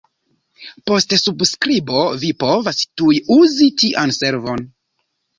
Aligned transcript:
Post 0.91 1.11
subskribo 1.23 1.99
vi 2.23 2.31
povas 2.43 2.79
tuj 3.01 3.17
uzi 3.35 3.67
tian 3.83 4.15
servon. 4.17 4.65